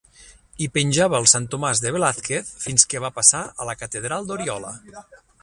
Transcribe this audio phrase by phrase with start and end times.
[0.63, 4.75] Hi penjava el Sant Tomàs de Velázquez fins que va passar a la catedral d'Oriola.